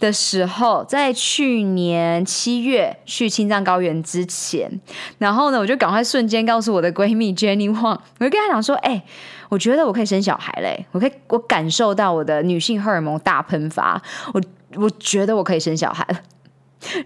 [0.01, 4.81] 的时候，在去年七月去青藏高原之前，
[5.19, 9.05] 然后呢，我就赶快瞬间告诉我的闺蜜 Jenny Wang，我就跟她讲说：“哎、
[9.49, 14.01] 我觉得我可以生小孩嘞，我可以，我感受到我的女性荷尔蒙大喷发，
[14.33, 14.41] 我
[14.77, 16.21] 我觉得我可以生小孩了。”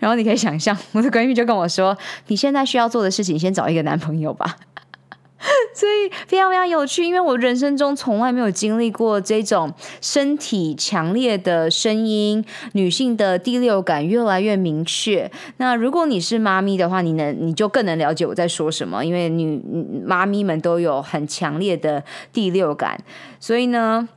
[0.00, 1.96] 然后你可以想象，我的闺蜜就跟我说
[2.28, 4.56] ：“你现在需要做的事情，先找一个男朋友吧。
[5.74, 12.44] ”所以非常非常有趣，因为我人生中从来没有经历过这种身体强烈的声音，
[12.74, 15.28] 女性的第六感越来越明确。
[15.56, 19.60] 那如果你是妈咪的话，你能你就更能了解我在说什么，因为女
[20.06, 23.02] 妈咪们都有很强烈的第六感。
[23.40, 24.08] 所以呢，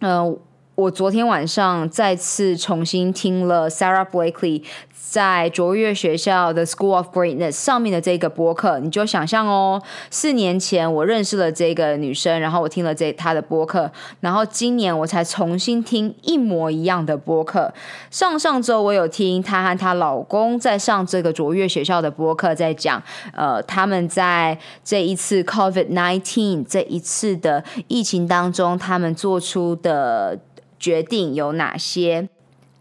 [0.00, 0.36] 呃，
[0.80, 4.62] 我昨天晚上再次重新听了 Sarah Blakely。
[5.10, 17.74] 在卓越学校的 School of Greatness 上面的这个播客，你就想象哦，四年前我认识了这个女生，然后我听了这她的播客，然后今年我才重新听一模一样的播客。
[18.08, 23.02] 上上周我有听她和她老公在上这个卓越学校的播客，在讲
[23.34, 30.38] 呃他们在这一次 COVID-19 这一次的疫情当中，他们做出的
[30.80, 32.30] 决定有哪些。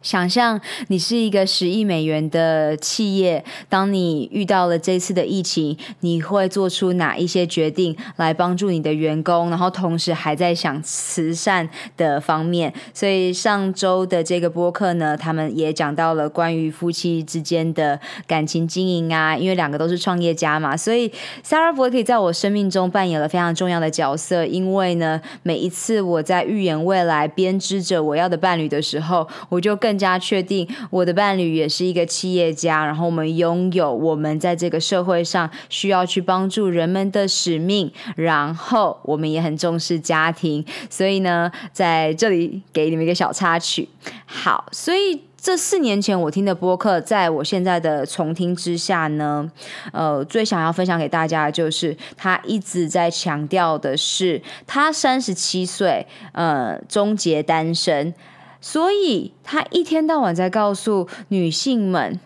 [0.02, 9.50] 想象你是一个十亿美元的企业，当你遇到了这次的疫情，你会做出哪一些决定来帮助你的员工？
[9.50, 12.74] 然后同时还在想慈善的方面。
[12.94, 21.12] 所以上周的这个播客呢，他们也讲到了关于夫妻之间的感情经营啊，因为两个都是创业家嘛，所以
[21.44, 24.46] Sara Blakely 在我生命中扮演了非常重要的角色。
[24.46, 43.90] 因为呢，每一次我在预言未来、编织着我要的伴侣的时候，我就更更加确定我的伴侣也是一个企业家，然后我们拥有我们在这个社会上需要去帮助人们的使命，然后我们也很重视家庭，所以呢，在这里给你们一个小插曲。
[44.28, 49.50] 好，所以这四年前我听的播客，在我现在的重听之下呢，
[49.92, 58.14] 呃，最想要分享给大家的就是他一直在强调的是，他三十七岁，呃，终结单身。
[58.62, 62.20] 所以，他一天到晚在告诉女性们，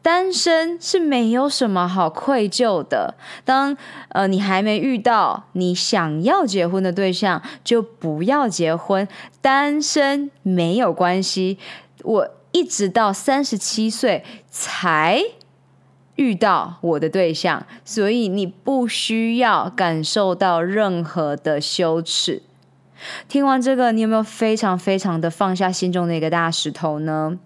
[0.00, 3.14] 单身是没有什么好愧疚的。
[3.44, 3.76] 当
[4.08, 9.06] 呃你还没遇到你想要结婚的对象，就不要结婚，
[9.40, 11.58] 单身没有关系。
[12.02, 15.22] 我一直到三十七岁才
[16.16, 22.42] 遇到我的对象，所以你不需要感受到任何的羞耻。
[23.28, 27.38] 听完这个，你有没有非常非常的放下心中的一个大石头呢？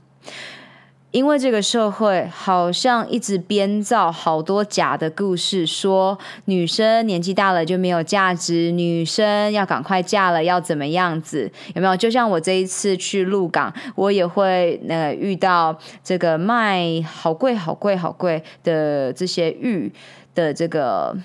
[1.11, 11.51] 因为这个社会好像一直编造好多假的故事，说女生年纪大了就没有价值，女生要赶快嫁了要怎么样子？
[11.75, 11.97] 有没有？
[11.97, 19.91] 就像我这一次去鹿港，我也会呃遇到这个卖好贵好贵好贵的这些玉
[20.35, 21.17] 的这个。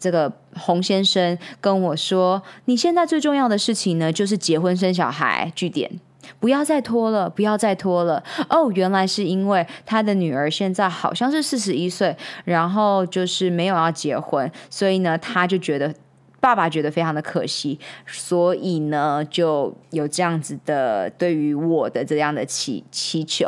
[0.00, 5.52] 这个洪先生跟我说：“你现在最重要的事情呢，就是结婚生小孩。
[5.54, 6.00] 据点，
[6.40, 8.24] 不要再拖了，不要再拖了。
[8.48, 15.94] 哦，原来是因为他的女儿现在好像是四十一岁，然后就是没有要结婚，所以呢，他就觉得
[16.40, 23.46] 爸爸觉得非常的可惜，所以呢，就有这样子的对于我的这样的祈祈求。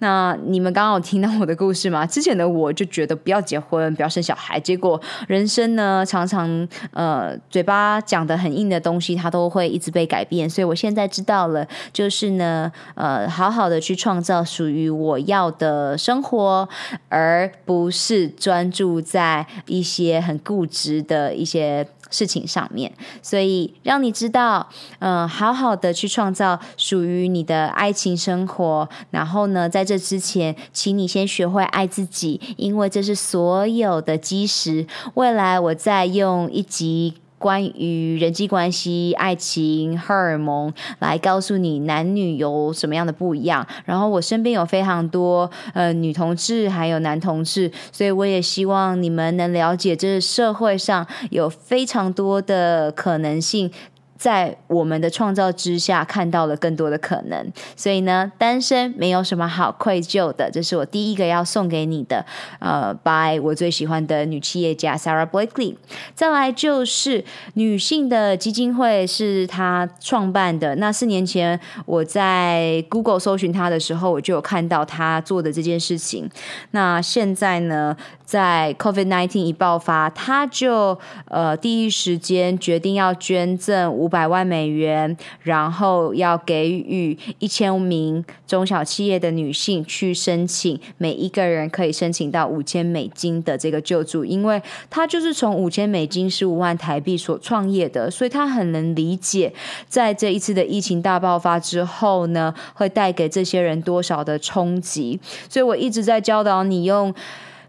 [0.00, 2.04] 那你们刚刚有听到我的故事吗？
[2.04, 10.48] 之前的我就觉得不要结婚，不要生小孩，结果人生呢，常常呃嘴巴讲得很硬的东西，它都会一直被改变。
[10.48, 16.68] 所以我现在知道了，就是呢，呃，好好的去创造属于我要的生活，
[17.08, 21.86] 而不是专注在一些很固执的一些。
[22.10, 22.92] 事情上面，
[23.22, 24.68] 所以让你知道，
[25.00, 28.88] 嗯、好好的去创造属于你的爱情生活。
[29.10, 34.86] 然后呢，在这之前，请你先学会爱自己，因为这是所有的基石。
[35.14, 37.14] 未来我再用一集。
[37.38, 43.66] 关于人际关系、爱情、荷尔蒙，来告诉你男女有什么样的不一样。
[43.84, 53.70] 然后我身边有非常多呃女同志，还有男同志，所以我也希望你们能了解，这社会上有非常多的可能性。
[54.16, 57.52] 在我们的创造之下，看到了更多的可能。
[57.76, 60.50] 所以呢，单身没有什么好愧疚的。
[60.50, 62.24] 这是我第一个要送给你的，
[62.58, 65.76] 呃，by 我最喜欢的女企业家 Sarah Blakely。
[66.14, 70.74] 再来就是女性的基金会是她创办的。
[70.76, 76.28] 那四年前我在 Google 搜寻她的时候，我就有看到她做的这件事情。
[76.70, 77.96] 那现在呢，
[78.26, 94.60] 在 COVID-19 一爆发，他就呃第一时间决定要捐赠五百万美元，然后要给予一千名中小企业的女性去申请，每一个人可以申请到五千美金的这个救助，因为
[94.90, 99.52] 他就是从五千美金十五万台币所创业的，所以他很能理解，
[99.88, 107.14] 在这一次的疫情大爆发之后呢，会带给这些人多少的冲击，所以我一直在教导你用。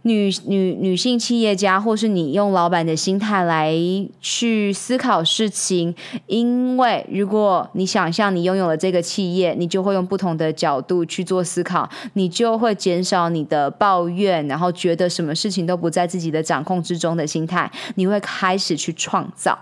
[0.08, 3.74] 女女女性企业家，或是你用老板的心态来
[4.22, 5.94] 去思考事情，
[6.26, 19.60] 因为如果你想象你拥有了这个企业，你就会用不同的角度去做思考，你就会减少你的抱怨，然后觉得什么事情都不在自己的掌控之中的心态，你会开始去创造。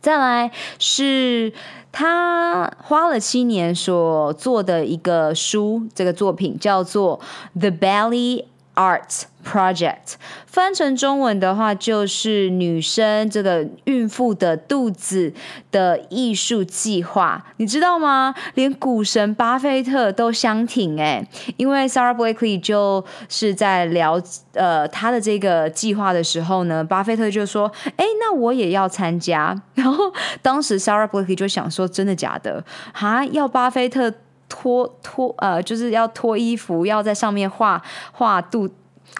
[0.00, 1.52] 再来是
[1.90, 7.20] 他花了七年所做的一个书，这个作品叫做
[7.60, 8.42] 《The Belly》。
[8.76, 10.14] Art Project
[10.46, 15.32] 翻成中文的话，就是女生这个孕妇的肚子
[15.70, 18.34] 的艺术计划，你知道吗？
[18.54, 24.20] 连股神巴菲特都相挺哎，因为 Sara Blakely 就是在聊
[24.52, 30.12] 呃他的这个计划的时候呢，巴菲特就说：“哎，那我也要参加。”然后
[30.42, 32.64] 当时 Sara Blakely 就想说：“真的假的？
[32.92, 34.12] 哈，要巴菲特？”
[34.48, 37.82] 脱脱呃，就是要脱衣服，要在上面画
[38.12, 38.68] 画肚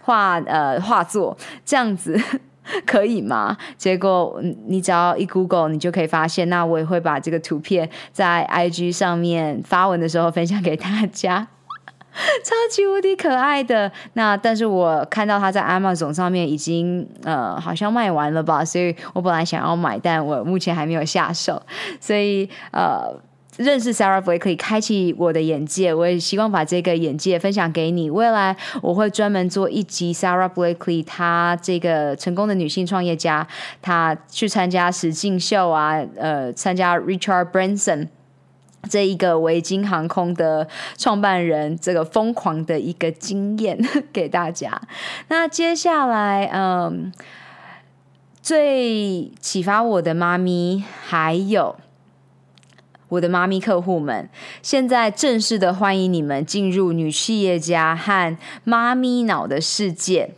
[0.03, 2.21] 画呃画作，这样子
[2.85, 3.57] 可以吗？
[3.77, 6.49] 结果你只要一 Google，你就可以发现。
[6.49, 11.49] 那我也会把这个图片在 IG 上面发文的时候分享给大家，
[12.43, 13.91] 超级无敌可爱的。
[14.15, 21.63] 那但是我看到他在 Amazon 上面已经呃好像卖完了吧，所以我本来想要买，但我目前还没有下手，
[22.01, 23.21] 所以呃。
[23.57, 28.11] 认识 Sarah Blakely 可以开启我的眼界，我也希望把这个眼界分享给你。
[28.11, 33.47] 未来我会专门做一集 Sarah Blakely，她这个成功的女性创业家，
[33.81, 38.09] 她去参加实境秀啊，呃，参加 Richard Branson
[38.91, 43.79] 这一个维京航空的创办人，这个疯狂的一个经验
[44.13, 44.81] 给大家。
[45.29, 47.11] 那接下来，嗯，
[48.43, 51.77] 最启发我的妈咪还有。
[53.09, 54.29] 我的妈咪客户们，
[54.63, 60.31] 现在正式的欢迎你们进入女企业家和妈咪脑的世界。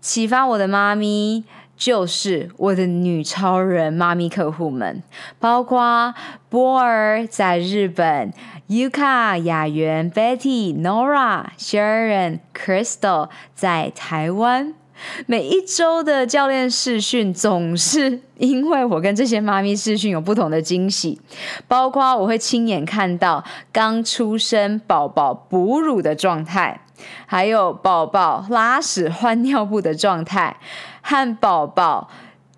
[0.00, 1.44] 启发我的妈咪
[1.76, 5.02] 就是我的女超人妈咪客户们，
[5.38, 6.14] 包括
[6.48, 8.32] 波儿在日本
[8.68, 14.74] ，Yuka、雅媛、Betty、Nora、Sharon、Crystal 在台湾。
[15.26, 21.20] 每一周的教练试训总是因为我跟这些妈咪试训有不同的惊喜，
[21.66, 26.80] 包括我会亲眼看到刚出生宝宝哺乳的状态，
[27.26, 30.56] 还有宝宝拉屎换尿布的状态，
[31.02, 32.08] 和宝宝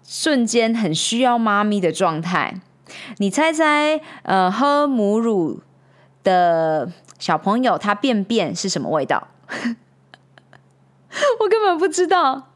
[0.06, 2.60] 瞬间很需要妈咪的状态。
[3.18, 5.60] 你猜猜，呃，喝母乳
[6.22, 9.28] 的小朋友他便便是什么味道？
[11.40, 12.50] 我根本不知道，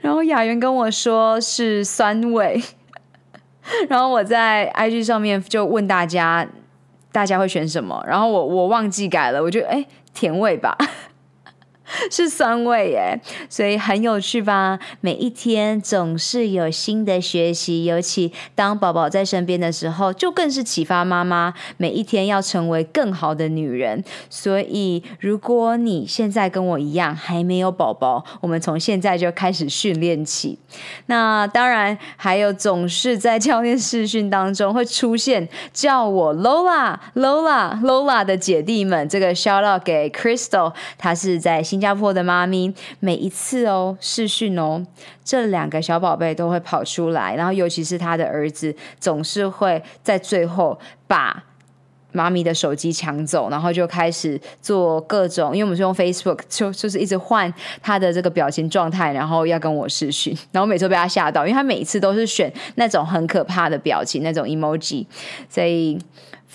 [0.00, 2.62] 然后雅媛跟我说是酸味，
[3.88, 6.46] 然后我在 IG 上面就问大家，
[7.10, 8.04] 大家会选什么？
[8.06, 10.76] 然后我我忘记改了，我就哎，甜味吧。
[12.10, 14.78] 是酸味耶，所以很有趣吧？
[15.00, 24.02] 每一天总是有新的学习，尤其当宝宝在身边的时候，就更是启发妈妈每一天要成为更好的女人。
[24.28, 30.58] 所以，如果你现在跟我一样还没有宝宝，我们从现在就开始训练起。
[31.06, 44.82] 那当然，还有总是在教练试训当中会出现叫我 Lola、Lola、Lola 的姐弟们，这个 shout out 给 Crystal，她是在新加坡的妈咪，每一次哦试训哦，
[45.22, 51.44] 这两个小宝贝都会跑出来，然后尤其是他的儿子，总是会在最后把
[52.12, 65.04] 妈咪的手机抢走，然后就开始做各种，因为我们是用 Facebook，就就是一直换他的这个表情状态，然后要跟我视讯，然后每次都被他吓到，因为他每一次都是选那种很可怕的表情，那种 emoji，
[65.50, 65.98] 所以。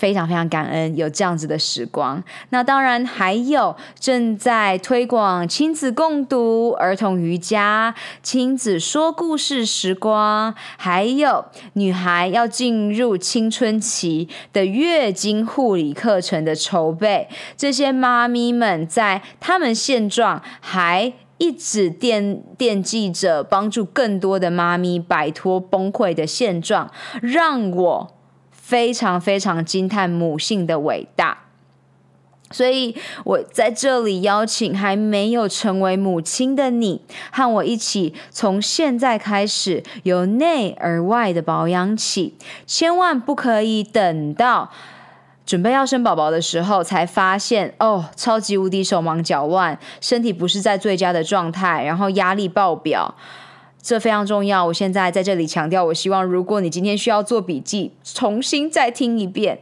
[0.00, 2.24] 非常非常感恩有这样子的时光。
[2.48, 11.44] 那当然还有正在推广亲子共读、儿童瑜伽、亲子说故事时光，还有
[11.74, 17.28] 女孩要进入青春期的月经护理课程的筹备。
[17.54, 26.90] 这些妈咪们在他们现状还一直惦惦记着帮助更多的妈咪摆脱崩溃的现状，
[27.20, 28.19] 让我。
[28.70, 31.38] 非常非常惊叹母性的伟大，
[32.52, 32.94] 所以
[33.24, 37.02] 我在这里邀请还没有成为母亲的你，
[37.32, 44.70] 和我一起从现在开始由内而外的保养起，千万不可以等到
[45.44, 53.16] 准备要生宝宝的时候才发现哦，超级无敌手忙脚乱，身体不是在最佳的状态，然后压力爆表。
[53.82, 59.58] 这非常重要，我现在在这里强调，我希望如果你今天需要做笔记，重新再听一遍。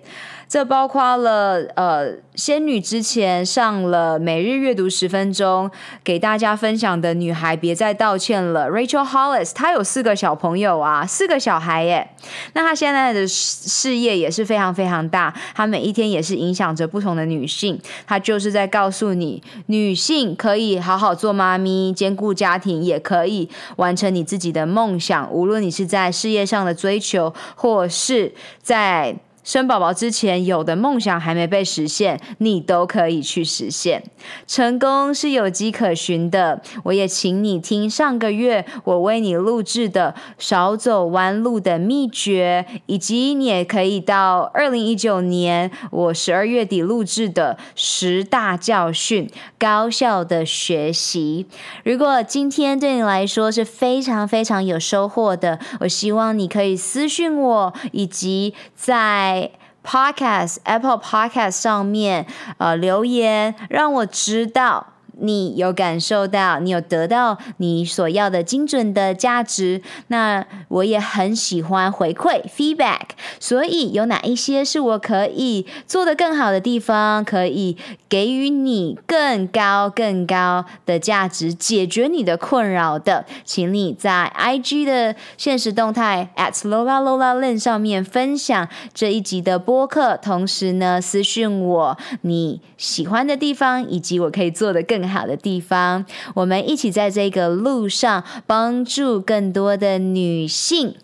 [0.49, 5.71] 这包括了呃，仙女之前上了每日阅读十分钟，
[6.03, 8.71] 给大家分享的女孩别再道歉了。
[8.71, 12.09] Rachel Hollis，她有四个小朋友啊，四个小孩耶。
[12.55, 17.79] 那她现在的事业也是非常非常大，她每一天也是影响着不同的女性。
[18.07, 25.31] 她就是在告诉你，女性可以好好做妈咪，兼顾家庭，也可以完成你自己的梦想。
[25.31, 28.33] 无论你是在事业上的追求，或是
[28.63, 29.15] 在
[29.49, 34.03] 生宝宝之前有的梦想还没被实现，你都可以去实现。
[34.47, 36.61] 成功是有迹可循的。
[36.83, 51.47] 我也请你听上个月我为你录制的少走弯路的秘诀，以及你也可以到二零一九年我十二月底录制的十大教训，高效的学习。
[51.85, 59.38] 如果今天对你来说是非常非常有收获的，我希望你可以私讯我，以及在。
[59.85, 62.27] Podcast Apple Podcast 上面，
[62.59, 64.87] 呃，留言让我知道。
[65.21, 73.01] 你有感受到，你有得到你所要的精准的价值，那我也很喜欢回馈 feedback。
[73.41, 77.77] 所以有哪一些是我可以做的更好的地方，可以
[78.09, 95.08] 给予你更高更高的价值，解决你的困扰的，请你在 IG 的限时动态 at Lola Lola Lin 上面分享这一集的播客，同时呢私讯我你喜欢的地方，以及我可以做的更。
[95.09, 96.05] 好的地方，
[96.35, 100.95] 我们一起在这个路上帮助更多的女性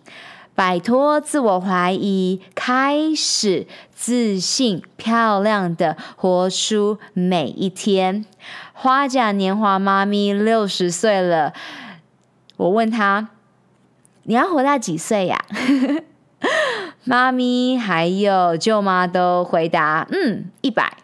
[0.55, 8.24] 摆脱自我怀疑，开始自信、漂亮的活出每一天。
[8.72, 11.52] 花甲年华妈咪六十岁了，
[12.57, 13.30] 我问她
[14.24, 15.44] ：“你要活到几岁呀？”
[17.05, 20.98] 妈咪还有舅妈都回答：“嗯，一百。”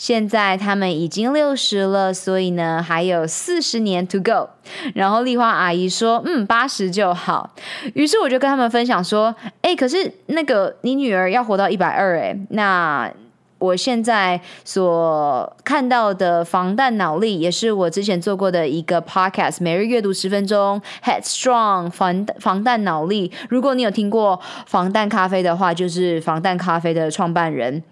[0.00, 4.48] 现在他们已经六十了，所以呢还有四十年 to go。
[4.94, 7.54] 然后丽花阿姨说：“嗯，八十就好。”
[7.92, 13.12] 于是我就跟他们分享说：“哎，可是那个你女儿要活到一百二，哎，那
[13.58, 23.30] 我现在所看到的防弹脑力，也是我之前做过的一个 podcast，每日阅读十分钟，Headstrong 防防弹脑力。
[23.50, 27.82] 如果你有听过防弹咖啡的话，就是防弹咖啡的创办人。”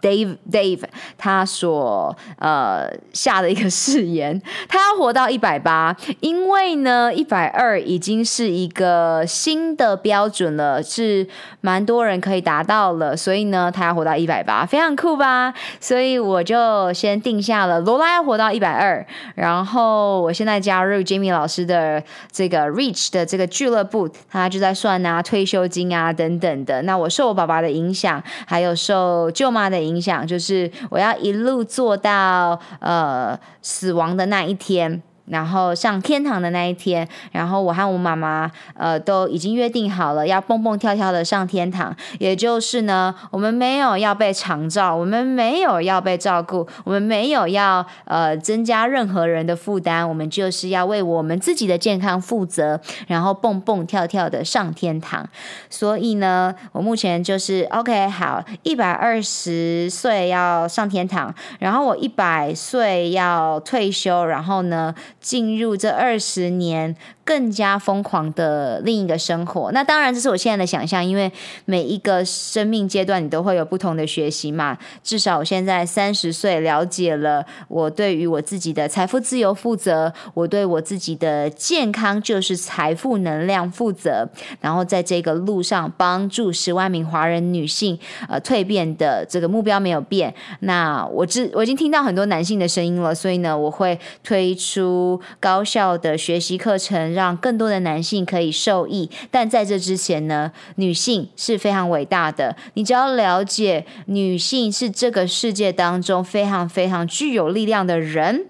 [0.00, 0.82] Dave Dave
[1.18, 11.26] 他所呃下的一个誓言， 他要活到一百八，因为呢一百二已经是一个新的标准了，是
[11.60, 15.52] 蛮多人可以达到了，所以呢他要活到一百八，非常酷吧？
[15.78, 26.80] 所以我就先定下了罗拉要活到一百二，然后我现在加入 Jamie 老师的这个 Reach 的这个俱乐部，他就在算啊退休金啊等等的。
[26.82, 29.81] 那我受我爸爸的影响，还有受舅妈的。
[29.82, 35.02] 影响，就是我要一路做到呃死亡的那一天。
[35.26, 41.94] 然后上天堂的那一天，然后我和我妈妈呃都已经约定好了，要蹦蹦跳跳的上天堂。
[42.18, 55.28] 也就是呢，我们没有要被长照，我们没有要被照顾，我们没有要呃增加任何人的负担，我们就是要为我们自己的健康负责，然后蹦蹦跳跳的上天堂。
[55.70, 66.94] 所以呢，我目前就是 OK，好，一百二十岁要上天堂，然后我一百岁要退休，然后呢，进入这二十年。
[67.24, 71.30] 更加疯狂的另一个生活，那当然这是我现在的想象，因为
[71.66, 74.76] 每一个生命阶段你都会有不同的学习嘛。
[75.04, 84.28] 至少我现在三十岁，了解了我对于我自己的财富自由负责，我对我自己的健康就是财富能量负责，
[84.60, 87.96] 然后在这个路上帮助十万名华人女性
[88.28, 90.34] 呃蜕变的这个目标没有变。
[90.60, 97.12] 那我知我已经听到很多男性的声音了，所以呢，我会推出高效的学习课程。
[97.12, 102.56] 让让更多的男性可以受益，但在这之前呢，女性是非常伟大的。
[102.74, 108.46] 你只要了解，女性是这个世界当中非常非常具有力量的人，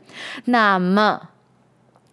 [0.46, 1.28] 那么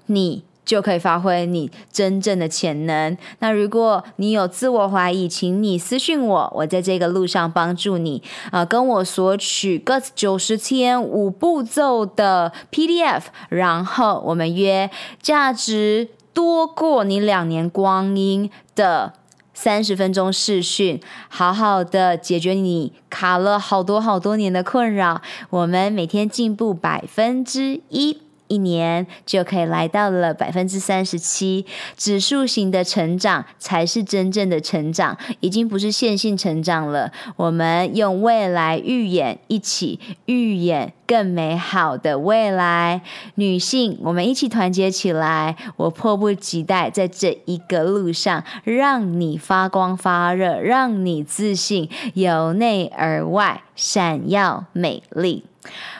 [0.08, 3.18] 你就可以发挥你真正的潜能。
[3.40, 8.22] 那如果你有自我怀疑，请你私讯我，我在这个路上帮助你。
[8.52, 14.92] 啊、跟我索取个九十天五步骤的 PDF，然后我们约
[15.22, 16.10] 价值。
[16.40, 19.12] 多过你两年光阴的
[19.54, 25.22] 三十分钟视讯，好好的解决你卡了好多好多年的困扰。
[25.50, 28.22] 我们每天进步百分之一。
[28.50, 37.14] 一年就可以来到了百分之三十七，指数型的成长才是真正的成长，已经不是线性成长了。
[37.38, 43.02] 我们用未来预演，一起预演更美好的未来。
[43.36, 55.46] 女性，我们一起团结起来，我迫不及待在这一个路上，让你发光发热，让你自信，由内而外闪耀美丽。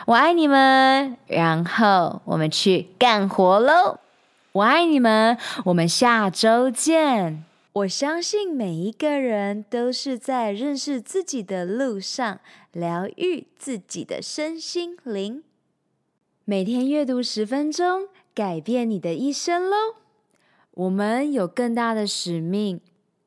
[0.06, 3.98] 我爱你们，然后我们去干活喽！
[4.52, 7.44] 我爱你们，我们下周见。
[7.72, 12.40] 我相信每一个人都是在认识自己的路上，
[12.72, 15.44] 疗愈自己的身心灵。
[16.44, 19.76] 每天阅读十分钟，改变你的一生喽！
[20.72, 22.80] 我们有更大的使命。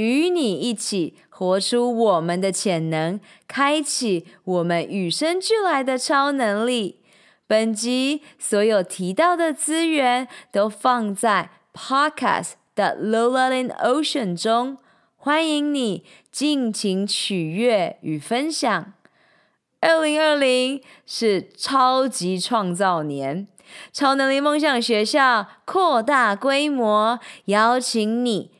[0.00, 7.00] 与你一起活出我们的潜能，开启我们与生俱来的超能力。
[7.46, 14.78] 本集所有提到的资源都放在 Podcast 的 Lola in Ocean 中，
[15.16, 18.94] 欢迎你尽情取悦与分享。
[19.80, 23.46] 二零二零是超级创造年，
[23.92, 28.59] 超能力梦想学校扩大规模，邀请你。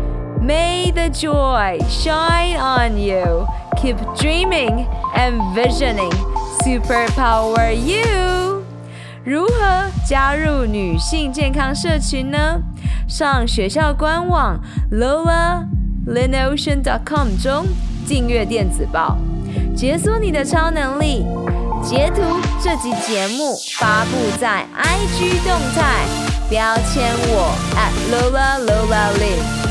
[0.41, 3.45] May the joy shine on you.
[3.79, 6.11] Keep dreaming and visioning.
[6.63, 8.63] Superpower you.
[9.23, 12.59] 如何加入女性健康社群呢？
[13.07, 14.59] 上学校官网
[14.91, 17.67] lolaLinOcean.com 中
[18.07, 19.15] 订阅电子报，
[19.75, 21.23] 解锁你的超能力。
[21.83, 22.23] 截图
[22.63, 26.07] 这集节目发布在 IG 动态，
[26.49, 27.53] 标签我
[28.11, 29.70] @LolaLolaLin。